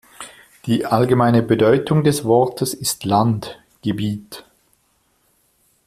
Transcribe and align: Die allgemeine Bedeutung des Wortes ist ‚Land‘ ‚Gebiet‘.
Die 0.65 0.87
allgemeine 0.87 1.43
Bedeutung 1.43 2.03
des 2.03 2.25
Wortes 2.25 2.73
ist 2.73 3.05
‚Land‘ 3.05 3.59
‚Gebiet‘. 3.83 4.43